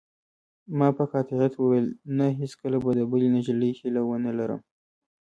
[0.77, 4.61] ما په قاطعیت وویل: نه، هیڅکله به د بلې نجلۍ هیله ونه لرم.